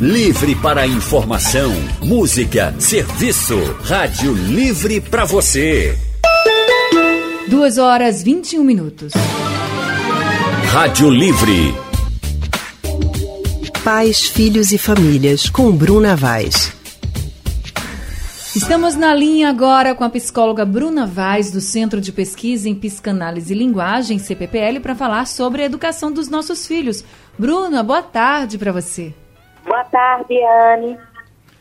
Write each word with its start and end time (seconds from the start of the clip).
Livre 0.00 0.54
para 0.54 0.86
informação, 0.86 1.72
música, 2.00 2.72
serviço. 2.78 3.58
Rádio 3.82 4.32
Livre 4.32 5.00
para 5.00 5.24
você. 5.24 5.98
Duas 7.48 7.78
horas 7.78 8.22
21 8.22 8.62
minutos. 8.62 9.12
Rádio 10.70 11.10
Livre. 11.10 11.74
Pais, 13.82 14.22
Filhos 14.22 14.70
e 14.70 14.78
Famílias, 14.78 15.50
com 15.50 15.72
Bruna 15.72 16.14
Vaz. 16.14 16.72
Estamos 18.54 18.94
na 18.94 19.12
linha 19.12 19.48
agora 19.48 19.96
com 19.96 20.04
a 20.04 20.10
psicóloga 20.10 20.64
Bruna 20.64 21.06
Vaz, 21.06 21.50
do 21.50 21.60
Centro 21.60 22.00
de 22.00 22.12
Pesquisa 22.12 22.68
em 22.68 22.74
Psicanálise 22.76 23.52
e 23.52 23.58
Linguagem, 23.58 24.20
CPPL, 24.20 24.78
para 24.80 24.94
falar 24.94 25.26
sobre 25.26 25.62
a 25.62 25.66
educação 25.66 26.12
dos 26.12 26.28
nossos 26.28 26.68
filhos. 26.68 27.02
Bruna, 27.36 27.82
boa 27.82 28.00
tarde 28.00 28.56
para 28.56 28.70
você. 28.70 29.12
Boa 29.68 29.84
tarde, 29.84 30.34
Anne. 30.42 30.98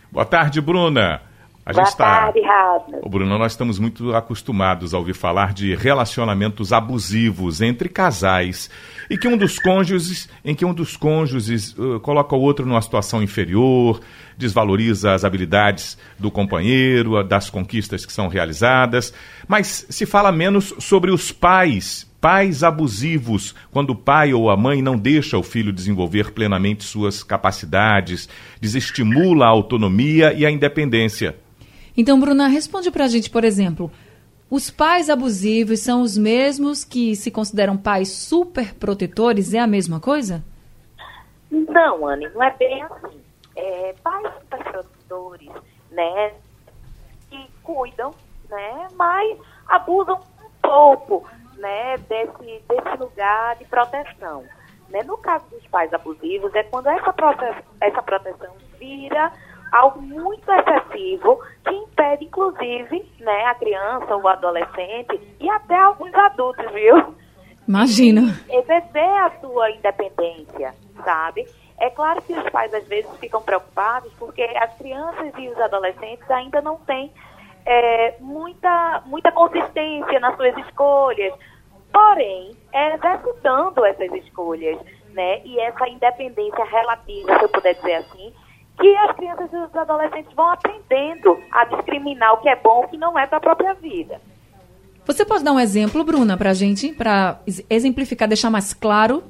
Boa 0.10 0.26
tarde, 0.26 0.62
Bruna. 0.62 1.22
A 1.66 1.74
Boa 1.74 1.92
tarde, 1.92 2.40
Rafa. 2.42 3.00
O 3.02 3.10
Bruno, 3.10 3.38
nós 3.38 3.52
estamos 3.52 3.78
muito 3.78 4.16
acostumados 4.16 4.94
a 4.94 4.98
ouvir 4.98 5.14
falar 5.14 5.54
de 5.54 5.76
relacionamentos 5.76 6.72
abusivos 6.72 7.60
entre 7.60 7.90
casais 7.90 8.70
e 9.10 9.18
que 9.18 9.28
um 9.28 9.36
dos 9.36 9.60
cônjuges, 9.60 10.30
em 10.46 10.56
que 10.56 10.64
um 10.64 10.74
dos 10.74 10.96
cônjuges 10.96 11.78
uh, 11.78 12.00
coloca 12.00 12.34
o 12.34 12.40
outro 12.40 12.66
numa 12.66 12.82
situação 12.82 13.22
inferior, 13.22 14.00
desvaloriza 14.38 15.14
as 15.14 15.26
habilidades 15.26 15.98
do 16.18 16.32
companheiro, 16.32 17.22
das 17.22 17.50
conquistas 17.50 18.06
que 18.06 18.14
são 18.14 18.30
realizadas, 18.30 19.14
mas 19.46 19.86
se 19.90 20.06
fala 20.06 20.32
menos 20.32 20.74
sobre 20.80 21.12
os 21.12 21.34
pais, 21.34 22.10
pais 22.28 22.62
abusivos, 22.62 23.56
quando 23.72 23.92
o 23.92 23.96
pai 23.96 24.34
ou 24.34 24.50
a 24.50 24.58
mãe 24.58 24.82
não 24.82 24.98
deixa 24.98 25.38
o 25.38 25.44
filho 25.44 25.72
desenvolver 25.72 26.34
plenamente 26.34 26.84
suas 26.84 27.24
capacidades, 27.24 28.28
desestimula 28.60 29.46
a 29.46 29.48
autonomia 29.48 30.34
e 30.34 30.46
a 30.46 30.52
independência. 30.52 31.38
Então, 31.96 32.20
Bruna, 32.20 32.50
responde 32.50 32.92
para 32.92 33.06
a 33.06 33.08
gente, 33.08 33.30
por 33.30 33.46
exemplo, 33.46 33.90
os 34.52 34.70
pais 34.70 35.10
abusivos 35.10 35.80
são 35.80 36.02
os 36.02 36.18
mesmos 36.18 36.84
que 36.84 37.16
se 37.16 37.32
consideram 37.32 37.78
pais 37.78 38.10
super 38.10 38.74
protetores? 38.74 39.54
É 39.54 39.60
a 39.60 39.66
mesma 39.66 40.02
coisa? 40.02 40.44
Não, 41.50 42.06
Anne, 42.06 42.28
não 42.36 42.44
é 42.44 42.54
bem 42.58 42.84
assim. 42.84 43.22
É, 43.56 43.96
pais 44.04 44.28
super 44.42 44.64
protetores, 44.66 45.50
né, 45.92 46.34
que 47.30 47.48
cuidam, 47.64 48.14
né, 48.50 48.88
mas 48.98 49.38
abusam 49.66 50.20
um 50.44 50.50
pouco, 50.62 51.26
né, 51.58 51.98
desse, 52.10 52.62
de 53.56 53.66
proteção. 53.66 54.44
Né? 54.90 55.04
No 55.04 55.18
caso 55.18 55.50
dos 55.50 55.66
pais 55.68 55.94
abusivos, 55.94 56.54
é 56.56 56.64
quando 56.64 56.88
essa, 56.88 57.12
prote 57.14 57.44
essa 57.82 58.02
proteção 58.02 58.54
vira 58.80 59.32
algo 59.72 60.02
muito 60.02 60.50
excessivo 60.52 61.40
que 61.68 61.76
impede, 61.76 62.26
inclusive, 62.26 63.06
né, 63.20 63.46
a 63.46 63.56
criança 63.56 64.16
ou 64.16 64.22
o 64.22 64.28
adolescente 64.28 65.20
e 65.40 65.50
até 65.50 65.76
alguns 65.76 66.14
adultos, 66.14 66.72
viu? 66.72 67.16
Imagina. 67.68 68.22
Exercer 68.50 69.04
a 69.04 69.32
sua 69.42 69.72
independência, 69.72 70.74
sabe? 71.04 71.46
É 71.80 71.90
claro 71.90 72.22
que 72.22 72.34
os 72.34 72.50
pais 72.50 72.74
às 72.74 72.88
vezes 72.88 73.14
ficam 73.18 73.42
preocupados 73.42 74.12
porque 74.14 74.42
as 74.42 74.74
crianças 74.78 75.32
e 75.38 75.50
os 75.50 75.60
adolescentes 75.60 76.30
ainda 76.32 76.62
não 76.62 76.78
têm 76.78 77.12
é, 77.66 78.16
muita, 78.20 79.04
muita 79.06 79.32
consistência 79.32 80.20
nas 80.20 80.36
suas 80.38 80.58
escolhas. 80.66 81.34
Porém, 81.98 82.56
é 82.72 82.94
executando 82.94 83.84
essas 83.84 84.14
escolhas, 84.24 84.78
né? 85.16 85.42
E 85.44 85.60
essa 85.60 85.90
independência 85.90 86.64
relativa, 86.64 87.40
se 87.40 87.44
eu 87.44 87.50
puder 87.50 87.74
dizer 87.74 87.96
assim, 87.96 88.32
que 88.80 88.96
as 88.98 89.16
crianças 89.16 89.52
e 89.52 89.56
os 89.58 89.76
adolescentes 89.76 90.32
vão 90.36 90.48
aprendendo 90.52 91.40
a 91.52 91.66
discriminar 91.66 92.36
o 92.36 92.38
que 92.38 92.50
é 92.50 92.56
bom 92.56 92.84
e 92.84 92.86
o 92.86 92.90
que 92.90 92.98
não 92.98 93.18
é 93.18 93.26
para 93.26 93.40
a 93.40 93.42
própria 93.42 93.74
vida. 93.74 94.22
Você 95.08 95.26
pode 95.26 95.44
dar 95.44 95.54
um 95.54 95.60
exemplo, 95.60 96.04
Bruna, 96.04 96.38
para 96.38 96.52
a 96.52 96.54
gente, 96.54 96.94
para 96.94 97.40
exemplificar, 97.68 98.28
deixar 98.28 98.52
mais 98.52 98.76
claro? 98.76 99.24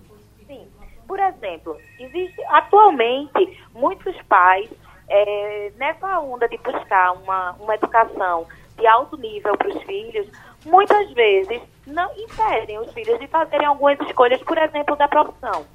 Sim. 0.46 0.68
Por 1.08 1.22
exemplo, 1.22 1.78
existe 1.98 2.44
atualmente 2.50 3.64
muitos 3.74 4.14
pais 4.24 4.70
é, 5.08 5.72
nessa 5.78 6.20
onda 6.20 6.50
de 6.50 6.58
buscar 6.58 7.14
uma, 7.14 7.54
uma 7.62 7.76
educação 7.76 8.46
de 8.78 8.86
alto 8.86 9.16
nível 9.16 9.58
para 9.58 9.70
os 9.70 9.82
filhos, 9.84 10.28
muitas 10.68 11.12
vezes 11.14 11.62
não 11.86 12.12
impedem 12.18 12.78
os 12.80 12.92
filhos 12.94 13.18
de 13.20 13.28
fazerem 13.28 13.66
algumas 13.66 14.00
escolhas, 14.02 14.42
por 14.44 14.58
exemplo, 14.58 14.96
da 14.96 15.08
profissão. 15.08 15.66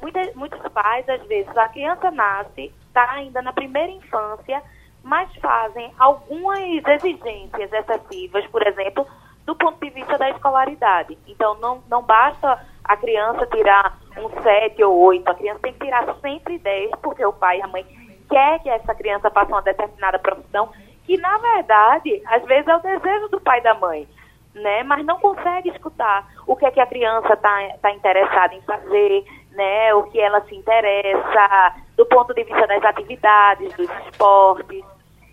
Muitas, 0.00 0.34
muitos 0.34 0.60
pais, 0.72 1.08
às 1.08 1.22
vezes, 1.26 1.54
a 1.56 1.68
criança 1.68 2.10
nasce, 2.10 2.72
está 2.86 3.10
ainda 3.12 3.42
na 3.42 3.52
primeira 3.52 3.90
infância, 3.90 4.62
mas 5.02 5.34
fazem 5.36 5.92
algumas 5.98 6.60
exigências 6.60 7.72
excessivas, 7.72 8.46
por 8.46 8.64
exemplo, 8.66 9.06
do 9.44 9.56
ponto 9.56 9.80
de 9.80 9.90
vista 9.90 10.16
da 10.16 10.30
escolaridade. 10.30 11.18
Então, 11.26 11.56
não, 11.56 11.82
não 11.88 12.02
basta 12.02 12.64
a 12.84 12.96
criança 12.96 13.46
tirar 13.46 13.98
um 14.16 14.30
7 14.42 14.82
ou 14.84 14.98
8, 14.98 15.28
a 15.28 15.34
criança 15.34 15.60
tem 15.60 15.72
que 15.72 15.84
tirar 15.84 16.06
sempre 16.20 16.58
10, 16.58 16.90
porque 17.02 17.24
o 17.24 17.32
pai 17.32 17.58
e 17.58 17.62
a 17.62 17.66
mãe 17.66 17.84
quer 18.28 18.60
que 18.60 18.68
essa 18.68 18.94
criança 18.94 19.30
faça 19.30 19.50
uma 19.50 19.62
determinada 19.62 20.18
profissão, 20.18 20.70
que 21.04 21.16
na 21.16 21.38
verdade, 21.38 22.22
às 22.26 22.44
vezes 22.44 22.68
é 22.68 22.76
o 22.76 22.80
desejo 22.80 23.28
do 23.28 23.40
pai 23.40 23.60
e 23.60 23.62
da 23.62 23.74
mãe, 23.74 24.06
né? 24.58 24.82
Mas 24.82 25.04
não 25.04 25.18
consegue 25.18 25.70
escutar 25.70 26.26
o 26.46 26.56
que 26.56 26.66
é 26.66 26.70
que 26.70 26.80
a 26.80 26.86
criança 26.86 27.32
está 27.32 27.58
tá 27.80 27.92
interessada 27.92 28.54
em 28.54 28.62
fazer, 28.62 29.24
né, 29.52 29.92
o 29.94 30.04
que 30.04 30.20
ela 30.20 30.40
se 30.42 30.54
interessa, 30.54 31.74
do 31.96 32.06
ponto 32.06 32.32
de 32.32 32.44
vista 32.44 32.66
das 32.66 32.84
atividades, 32.84 33.74
dos 33.74 33.90
esportes. 34.06 34.84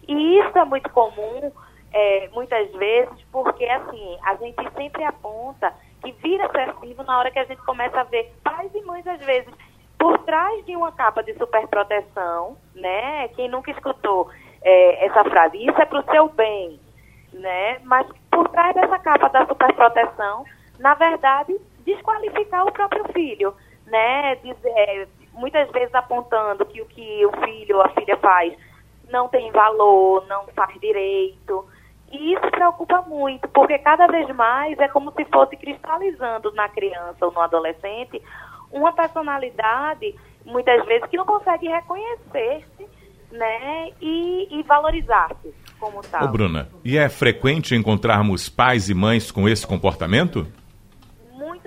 E 0.08 0.40
isso 0.40 0.58
é 0.58 0.66
muito 0.66 0.90
comum, 0.90 1.52
é, 1.94 2.30
muitas 2.34 2.72
vezes, 2.74 3.14
porque 3.32 3.66
assim, 3.66 4.18
a 4.24 4.36
gente 4.36 4.70
sempre 4.76 5.04
aponta 5.04 5.74
que 6.04 6.12
vira 6.14 6.46
excessivo 6.46 7.04
na 7.04 7.20
hora 7.20 7.32
que 7.32 7.40
a 7.40 7.46
gente 7.46 7.62
começa 7.64 8.02
a 8.02 8.04
ver 8.04 8.34
pais 8.44 8.74
e 8.74 8.82
mães, 8.82 9.06
às 9.08 9.24
vezes, 9.26 9.54
por 9.98 10.18
trás 10.20 10.66
de 10.66 10.76
uma 10.76 10.92
capa 10.92 11.24
de 11.24 11.34
superproteção, 11.36 12.58
né? 12.76 13.28
Quem 13.30 13.48
nunca 13.48 13.72
escutou 13.72 14.30
é, 14.62 15.06
essa 15.06 15.24
frase, 15.24 15.58
isso 15.58 15.80
é 15.82 15.86
para 15.86 16.00
o 16.00 16.12
seu 16.12 16.30
bem, 16.30 16.80
né? 17.32 17.80
Mas 17.84 18.08
por 18.36 18.50
trás 18.50 18.76
dessa 18.76 19.00
capa 19.00 19.30
da 19.30 19.46
superproteção, 19.48 20.46
na 20.78 20.94
verdade, 20.94 21.56
desqualificar 21.86 22.66
o 22.66 22.72
próprio 22.72 23.06
filho 23.14 23.56
né, 23.88 24.36
dizer, 24.36 24.74
é, 24.76 25.08
muitas 25.34 25.70
vezes 25.72 25.94
apontando 25.94 26.66
que 26.66 26.82
o 26.82 26.86
que 26.86 27.26
o 27.26 27.32
filho 27.46 27.78
ou 27.78 27.84
a 27.84 27.90
filha 27.90 28.18
faz 28.18 28.54
não 29.10 29.28
tem 29.28 29.52
valor, 29.52 30.26
não 30.28 30.48
faz 30.48 30.80
direito. 30.80 31.66
E 32.12 32.34
isso 32.34 32.50
preocupa 32.52 33.02
muito, 33.04 33.48
porque 33.50 33.78
cada 33.80 34.08
vez 34.08 34.28
mais 34.36 34.78
é 34.80 34.88
como 34.88 35.12
se 35.12 35.26
fosse 35.26 35.56
cristalizando 35.58 36.52
na 36.54 36.70
criança 36.70 37.26
ou 37.26 37.32
no 37.32 37.42
adolescente 37.42 38.22
uma 38.72 38.94
personalidade, 38.94 40.16
muitas 40.46 40.84
vezes, 40.86 41.08
que 41.10 41.18
não 41.18 41.26
consegue 41.26 41.68
reconhecer-se 41.68 42.88
né, 43.32 43.92
e, 44.02 44.60
e 44.60 44.64
valorizar-se 44.64 45.54
como 45.86 46.02
tal. 46.02 46.26
Ô, 46.26 46.28
Bruna, 46.28 46.68
e 46.84 46.98
é 46.98 47.08
frequente 47.10 47.76
encontrarmos 47.76 48.50
pais 48.50 48.90
e 48.90 48.94
mães 48.94 49.32
com 49.32 49.48
esse 49.48 49.66
comportamento? 49.66 50.48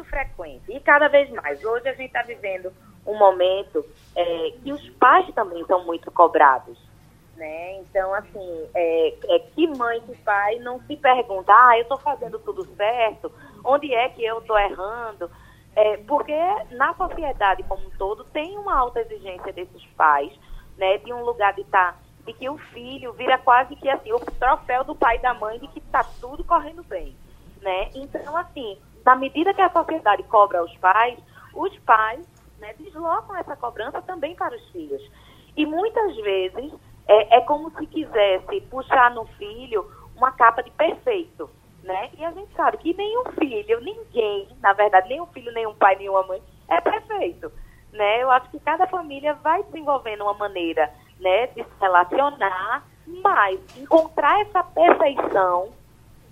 frequente 0.08 0.64
e 0.68 0.80
cada 0.80 1.08
vez 1.08 1.30
mais. 1.30 1.64
Hoje 1.64 1.88
a 1.88 1.92
gente 1.92 2.06
está 2.06 2.22
vivendo 2.22 2.72
um 3.06 3.16
momento 3.16 3.84
é, 4.16 4.52
que 4.62 4.72
os 4.72 4.88
pais 4.90 5.32
também 5.34 5.60
estão 5.60 5.84
muito 5.84 6.10
cobrados. 6.10 6.78
Né? 7.36 7.78
Então, 7.80 8.12
assim, 8.14 8.68
é, 8.74 9.14
é, 9.28 9.38
que 9.38 9.66
mãe, 9.68 10.00
que 10.00 10.16
pai 10.18 10.56
não 10.56 10.80
se 10.80 10.96
pergunta, 10.96 11.52
ah, 11.52 11.76
eu 11.76 11.82
estou 11.82 11.98
fazendo 11.98 12.36
tudo 12.40 12.64
certo, 12.74 13.30
onde 13.64 13.94
é 13.94 14.08
que 14.08 14.24
eu 14.24 14.38
estou 14.38 14.58
errando? 14.58 15.30
É, 15.76 15.98
porque 15.98 16.34
na 16.72 16.92
sociedade 16.94 17.62
como 17.62 17.86
um 17.86 17.90
todo 17.90 18.24
tem 18.24 18.58
uma 18.58 18.76
alta 18.76 19.00
exigência 19.00 19.52
desses 19.52 19.86
pais, 19.96 20.32
né, 20.76 20.98
de 20.98 21.12
um 21.12 21.25
lugar 21.25 21.54
de 21.54 21.60
estar, 21.60 21.93
tá, 21.93 21.98
de 22.28 22.34
que 22.34 22.48
o 22.48 22.58
filho 22.58 23.14
vira 23.14 23.38
quase 23.38 23.75
que 23.75 23.88
assim, 23.88 24.12
o 24.12 24.19
troféu 24.19 24.84
do 24.84 24.94
pai 24.94 25.16
e 25.16 25.22
da 25.22 25.32
mãe 25.32 25.58
de 25.58 25.66
que 25.69 25.78
está 25.78 26.04
tudo 26.20 26.44
correndo 26.44 26.82
bem, 26.84 27.16
né? 27.62 27.88
Então, 27.94 28.36
assim, 28.36 28.78
na 29.04 29.16
medida 29.16 29.54
que 29.54 29.62
a 29.62 29.70
sociedade 29.70 30.22
cobra 30.25 30.62
os 30.62 30.76
pais, 30.76 31.19
os 31.54 31.75
pais 31.78 32.20
né, 32.58 32.75
deslocam 32.78 33.34
essa 33.34 33.56
cobrança 33.56 34.02
também 34.02 34.36
para 34.36 34.54
os 34.54 34.69
filhos. 34.69 35.02
E 35.56 35.64
muitas 35.64 36.14
vezes 36.16 36.70
é, 37.08 37.38
é, 37.38 37.40
como 37.40 37.70
se 37.78 37.86
quisesse 37.86 38.60
puxar 38.70 39.10
no 39.12 39.24
filho 39.38 39.90
uma 40.14 40.31
capa 40.32 40.62
de 40.62 40.70
perfeito. 40.72 41.48
Né? 41.82 42.10
E 42.19 42.24
a 42.24 42.31
gente 42.32 42.54
sabe 42.54 42.76
que 42.76 42.92
nenhum 42.92 43.24
filho, 43.38 43.81
ninguém, 43.81 44.48
na 44.60 44.74
verdade, 44.74 45.08
nenhum 45.08 45.26
filho, 45.28 45.50
nenhum 45.52 45.74
pai, 45.74 45.96
nenhuma 45.96 46.24
mãe 46.24 46.42
é 46.69 46.78
perfeito. 46.78 47.50
Né? 47.90 48.22
Eu 48.22 48.31
acho 48.31 48.50
que 48.50 48.60
cada 48.60 48.86
família 48.86 49.32
vai 49.34 49.62
desenvolvendo 49.62 50.24
uma 50.24 50.34
maneira 50.34 50.92
né, 51.20 51.47
de 51.49 51.62
se 51.62 51.70
relacionar, 51.81 52.87
mas 53.23 53.59
encontrar 53.76 54.41
essa 54.43 54.62
perfeição 54.62 55.69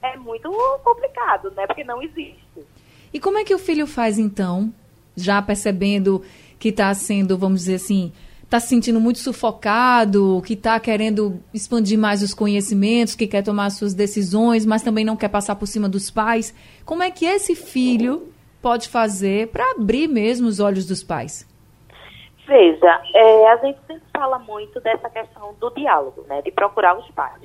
é 0.02 0.16
muito 0.16 0.50
complicado, 0.84 1.50
né? 1.52 1.66
Porque 1.66 1.84
não 1.84 2.02
existe. 2.02 2.66
E 3.12 3.18
como 3.18 3.38
é 3.38 3.44
que 3.44 3.54
o 3.54 3.58
filho 3.58 3.86
faz 3.86 4.18
então, 4.18 4.72
já 5.16 5.40
percebendo 5.40 6.22
que 6.58 6.68
está 6.68 6.92
sendo, 6.94 7.38
vamos 7.38 7.60
dizer 7.60 7.76
assim, 7.76 8.12
está 8.42 8.60
se 8.60 8.68
sentindo 8.68 9.00
muito 9.00 9.18
sufocado, 9.18 10.42
que 10.46 10.54
está 10.54 10.78
querendo 10.78 11.40
expandir 11.52 11.98
mais 11.98 12.22
os 12.22 12.32
conhecimentos, 12.32 13.14
que 13.14 13.26
quer 13.26 13.42
tomar 13.42 13.70
suas 13.70 13.94
decisões, 13.94 14.64
mas 14.64 14.82
também 14.82 15.04
não 15.04 15.16
quer 15.16 15.28
passar 15.28 15.56
por 15.56 15.66
cima 15.66 15.88
dos 15.88 16.10
pais. 16.10 16.54
Como 16.84 17.02
é 17.02 17.10
que 17.10 17.24
esse 17.24 17.54
filho 17.54 18.28
pode 18.62 18.88
fazer 18.88 19.48
para 19.48 19.72
abrir 19.72 20.08
mesmo 20.08 20.46
os 20.46 20.60
olhos 20.60 20.86
dos 20.86 21.02
pais? 21.02 21.46
Veja, 22.46 23.02
é, 23.12 23.48
a 23.48 23.56
gente 23.56 23.80
sempre 23.86 24.04
fala 24.16 24.38
muito 24.38 24.80
dessa 24.80 25.10
questão 25.10 25.54
do 25.54 25.68
diálogo, 25.70 26.22
né, 26.28 26.42
de 26.42 26.52
procurar 26.52 26.96
os 26.96 27.10
pais. 27.10 27.42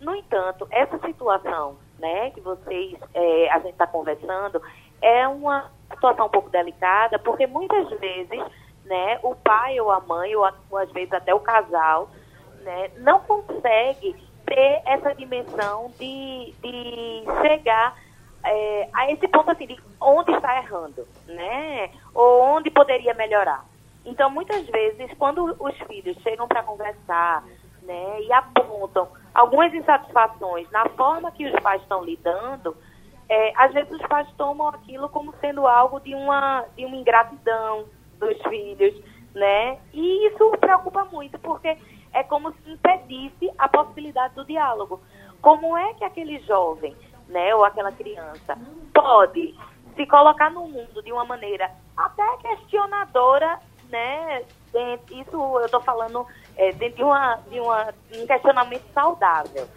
No 0.00 0.16
entanto, 0.16 0.66
essa 0.70 0.98
situação, 1.00 1.76
né, 1.98 2.30
que 2.30 2.40
vocês, 2.40 2.96
é, 3.12 3.50
a 3.50 3.58
gente 3.58 3.72
está 3.72 3.86
conversando, 3.86 4.60
é 5.02 5.28
uma 5.28 5.70
situação 5.90 6.26
um 6.26 6.30
pouco 6.30 6.48
delicada, 6.48 7.18
porque 7.18 7.46
muitas 7.46 7.90
vezes, 8.00 8.42
né, 8.86 9.18
o 9.22 9.34
pai 9.34 9.78
ou 9.78 9.90
a 9.90 10.00
mãe, 10.00 10.34
ou, 10.34 10.48
ou 10.70 10.78
às 10.78 10.90
vezes 10.92 11.12
até 11.12 11.34
o 11.34 11.40
casal, 11.40 12.08
né, 12.62 12.90
não 12.96 13.20
consegue 13.20 14.16
ter 14.46 14.80
essa 14.86 15.14
dimensão 15.14 15.92
de, 15.98 16.54
de 16.62 17.24
chegar 17.42 17.94
é, 18.44 18.88
a 18.94 19.10
esse 19.12 19.28
ponto 19.28 19.50
assim 19.50 19.66
de 19.66 19.78
onde 20.00 20.32
está 20.32 20.56
errando, 20.56 21.06
né? 21.26 21.90
Ou 22.12 22.42
onde 22.42 22.70
poderia 22.70 23.14
melhorar. 23.14 23.64
Então, 24.04 24.30
muitas 24.30 24.66
vezes, 24.66 25.12
quando 25.18 25.56
os 25.58 25.78
filhos 25.86 26.16
chegam 26.22 26.48
para 26.48 26.62
conversar, 26.62 27.44
né, 27.82 28.20
e 28.22 28.32
apontam 28.32 29.08
algumas 29.34 29.72
insatisfações 29.74 30.70
na 30.70 30.88
forma 30.90 31.32
que 31.32 31.46
os 31.46 31.60
pais 31.62 31.82
estão 31.82 32.04
lidando, 32.04 32.76
é, 33.28 33.52
às 33.56 33.72
vezes 33.72 33.90
os 33.92 34.02
pais 34.02 34.28
tomam 34.36 34.68
aquilo 34.68 35.08
como 35.08 35.34
sendo 35.40 35.66
algo 35.66 36.00
de 36.00 36.14
uma, 36.14 36.64
de 36.76 36.84
uma 36.84 36.96
ingratidão 36.96 37.86
dos 38.18 38.40
filhos, 38.42 38.94
né? 39.34 39.78
E 39.92 40.28
isso 40.28 40.50
preocupa 40.58 41.04
muito, 41.06 41.38
porque 41.38 41.76
é 42.12 42.22
como 42.22 42.52
se 42.52 42.70
impedisse 42.70 43.50
a 43.58 43.68
possibilidade 43.68 44.34
do 44.34 44.44
diálogo. 44.44 45.00
Como 45.40 45.76
é 45.76 45.94
que 45.94 46.04
aquele 46.04 46.38
jovem, 46.40 46.94
né, 47.28 47.54
ou 47.54 47.64
aquela 47.64 47.90
criança, 47.90 48.58
pode 48.92 49.54
se 49.96 50.06
colocar 50.06 50.50
no 50.50 50.68
mundo 50.68 51.02
de 51.02 51.12
uma 51.12 51.24
maneira 51.24 51.70
até 51.96 52.36
questionadora, 52.38 53.58
né? 53.92 54.42
Isso 55.10 55.36
eu 55.36 55.66
estou 55.66 55.82
falando 55.82 56.26
é, 56.56 56.72
dentro 56.72 56.96
de, 56.96 57.04
uma, 57.04 57.36
de 57.48 57.60
uma, 57.60 57.94
um 58.16 58.26
questionamento 58.26 58.84
saudável. 58.92 59.68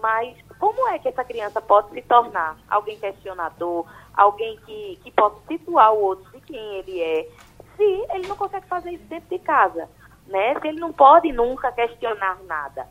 Mas 0.00 0.36
como 0.58 0.88
é 0.88 0.98
que 0.98 1.08
essa 1.08 1.24
criança 1.24 1.60
pode 1.60 1.90
se 1.90 2.02
tornar 2.02 2.56
alguém 2.70 2.98
questionador, 2.98 3.84
alguém 4.14 4.56
que, 4.64 4.98
que 5.02 5.10
possa 5.10 5.36
situar 5.48 5.92
o 5.92 6.00
outro 6.00 6.30
de 6.30 6.40
quem 6.40 6.76
ele 6.76 7.02
é, 7.02 7.28
se 7.76 7.82
ele 7.82 8.28
não 8.28 8.36
consegue 8.36 8.66
fazer 8.66 8.92
isso 8.92 9.04
dentro 9.04 9.28
de 9.28 9.38
casa, 9.40 9.88
né? 10.26 10.58
Se 10.60 10.68
ele 10.68 10.80
não 10.80 10.92
pode 10.92 11.32
nunca 11.32 11.72
questionar 11.72 12.38
nada. 12.44 12.86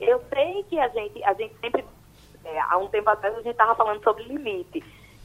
Eu 0.00 0.22
sei 0.32 0.64
que 0.64 0.78
a 0.78 0.88
gente, 0.88 1.22
a 1.24 1.32
gente 1.34 1.54
sempre, 1.60 1.84
é, 2.44 2.60
há 2.60 2.76
um 2.78 2.88
tempo 2.88 3.10
atrás 3.10 3.34
a 3.34 3.38
gente 3.38 3.50
estava 3.50 3.74
falando 3.74 4.02
sobre 4.02 4.24
limite, 4.24 4.82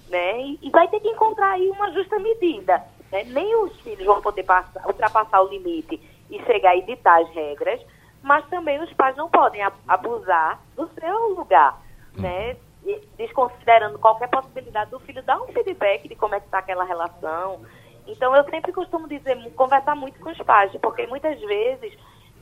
né? 0.09 0.41
E, 0.41 0.59
e, 0.61 0.69
vai 0.69 0.87
ter 0.87 0.99
que 0.99 1.09
encontrar 1.09 1.51
aí 1.51 1.69
uma 1.69 1.91
justa 1.91 2.19
medida. 2.19 2.83
Né? 3.11 3.23
Nem 3.25 3.55
os 3.63 3.79
filhos 3.81 4.05
vão 4.05 4.21
poder 4.21 4.43
passar, 4.43 4.85
ultrapassar 4.85 5.41
o 5.41 5.49
limite 5.49 5.99
e 6.29 6.39
chegar 6.43 6.75
e 6.75 6.83
ditar 6.83 7.21
as 7.21 7.29
regras, 7.31 7.81
mas 8.21 8.45
também 8.47 8.81
os 8.81 8.91
pais 8.93 9.15
não 9.15 9.29
podem 9.29 9.61
abusar 9.87 10.59
do 10.75 10.87
seu 10.99 11.29
lugar, 11.29 11.81
hum. 12.17 12.21
né? 12.21 12.55
Desconsiderando 13.17 13.99
qualquer 13.99 14.29
possibilidade 14.29 14.91
do 14.91 14.99
filho 14.99 15.21
dar 15.23 15.41
um 15.41 15.47
feedback 15.47 16.07
de 16.07 16.15
como 16.15 16.35
é 16.35 16.39
que 16.39 16.45
está 16.45 16.59
aquela 16.59 16.83
relação. 16.83 17.61
Então, 18.07 18.35
eu 18.35 18.43
sempre 18.45 18.71
costumo 18.71 19.07
dizer, 19.07 19.37
conversar 19.53 19.95
muito 19.95 20.19
com 20.19 20.29
os 20.29 20.37
pais, 20.39 20.71
porque 20.81 21.05
muitas 21.05 21.39
vezes 21.39 21.93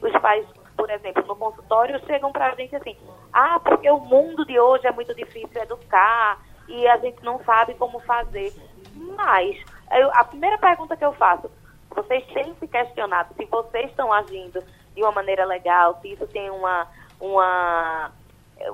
os 0.01 0.11
pais, 0.21 0.45
por 0.75 0.89
exemplo, 0.89 1.25
no 1.25 1.35
consultório, 1.35 1.99
chegam 2.05 2.31
para 2.31 2.47
a 2.47 2.55
gente 2.55 2.75
assim, 2.75 2.95
ah, 3.33 3.59
porque 3.59 3.89
o 3.89 3.99
mundo 3.99 4.45
de 4.45 4.59
hoje 4.59 4.87
é 4.87 4.91
muito 4.91 5.13
difícil 5.13 5.61
educar 5.61 6.39
e 6.67 6.87
a 6.87 6.97
gente 6.97 7.23
não 7.23 7.43
sabe 7.43 7.73
como 7.73 7.99
fazer. 8.01 8.53
Mas, 8.95 9.57
eu, 9.91 10.11
a 10.13 10.23
primeira 10.23 10.57
pergunta 10.57 10.97
que 10.97 11.05
eu 11.05 11.13
faço, 11.13 11.49
vocês 11.95 12.25
têm 12.27 12.55
se 12.59 12.67
questionado 12.67 13.33
se 13.35 13.45
vocês 13.45 13.89
estão 13.89 14.11
agindo 14.13 14.63
de 14.95 15.01
uma 15.01 15.11
maneira 15.11 15.45
legal, 15.45 15.99
se 16.01 16.11
isso 16.11 16.27
tem 16.27 16.49
uma, 16.49 16.87
uma, 17.19 18.11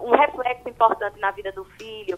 um 0.01 0.11
reflexo 0.11 0.69
importante 0.69 1.19
na 1.19 1.31
vida 1.31 1.51
do 1.51 1.65
filho. 1.65 2.17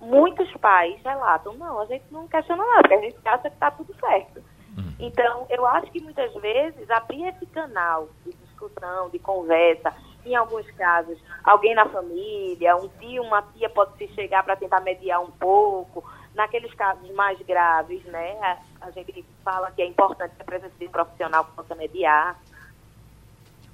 Muitos 0.00 0.50
pais 0.58 1.00
relatam, 1.02 1.54
não, 1.54 1.80
a 1.80 1.86
gente 1.86 2.04
não 2.10 2.28
questiona 2.28 2.64
nada, 2.64 2.82
porque 2.82 2.94
a 2.94 3.00
gente 3.00 3.16
acha 3.24 3.48
que 3.48 3.48
está 3.54 3.70
tudo 3.70 3.94
certo. 3.98 4.42
Uhum. 4.76 4.94
Então, 4.98 5.46
eu 5.48 5.64
acho 5.66 5.90
que 5.90 6.00
muitas 6.00 6.32
vezes 6.34 6.90
abrir 6.90 7.28
esse 7.28 7.46
canal 7.46 8.08
de 8.24 8.32
discussão, 8.32 9.08
de 9.10 9.18
conversa, 9.18 9.94
em 10.26 10.34
alguns 10.34 10.68
casos, 10.72 11.18
alguém 11.42 11.74
na 11.74 11.88
família, 11.88 12.76
um 12.76 12.88
tio, 12.88 13.22
uma 13.22 13.42
tia 13.42 13.68
pode 13.68 13.96
se 13.98 14.08
chegar 14.14 14.42
para 14.42 14.56
tentar 14.56 14.80
mediar 14.80 15.22
um 15.22 15.30
pouco, 15.30 16.04
naqueles 16.34 16.72
casos 16.74 17.10
mais 17.14 17.38
graves, 17.42 18.02
né, 18.04 18.32
a, 18.42 18.86
a 18.86 18.90
gente 18.90 19.24
fala 19.44 19.70
que 19.70 19.82
é 19.82 19.86
importante 19.86 20.34
que 20.34 20.42
a 20.42 20.44
presença 20.44 20.72
de 20.78 20.86
um 20.86 20.90
profissional 20.90 21.44
possa 21.56 21.74
mediar. 21.74 22.36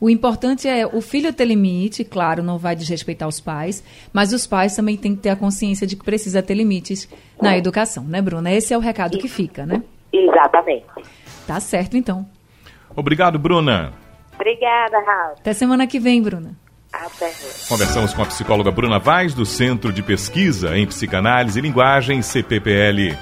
O 0.01 0.09
importante 0.09 0.67
é 0.67 0.87
o 0.87 1.03
filho 1.03 1.33
ter 1.33 1.45
limite, 1.45 2.05
claro, 2.05 2.43
não 2.43 2.57
vai 2.57 2.75
desrespeitar 2.75 3.29
os 3.29 3.39
pais, 3.39 3.85
mas 4.13 4.33
os 4.33 4.47
pais 4.47 4.75
também 4.75 4.97
têm 4.97 5.15
que 5.15 5.21
ter 5.21 5.29
a 5.29 5.37
consciência 5.37 5.87
de 5.87 5.95
que 5.95 6.05
precisa 6.05 6.43
ter 6.43 6.55
limites 6.55 7.07
na 7.41 7.57
educação, 7.57 8.05
né, 8.05 8.23
Bruna? 8.23 8.51
Esse 8.51 8.73
é 8.73 8.79
o 8.79 8.81
recado 8.81 9.19
que 9.19 9.29
fica, 9.29 9.67
né? 9.67 9.83
Exatamente. 10.11 10.87
Tá 11.47 11.61
certo, 11.61 11.99
então. 11.99 12.27
Obrigado, 12.97 13.39
Bruna. 13.39 13.93
Obrigada, 14.35 14.99
Raul. 15.01 15.35
Até 15.39 15.53
semana 15.53 15.87
que 15.87 16.01
vem, 16.01 16.23
Bruna. 16.23 16.57
Até. 17.01 17.33
Conversamos 17.67 18.13
com 18.13 18.23
a 18.23 18.27
psicóloga 18.27 18.71
Bruna 18.71 18.99
Vaz, 18.99 19.33
do 19.33 19.47
Centro 19.47 19.91
de 19.91 20.03
Pesquisa 20.03 20.77
em 20.77 20.87
Psicanálise 20.87 21.59
e 21.59 21.63
Linguagem, 21.63 22.21
CPPL. 22.21 23.17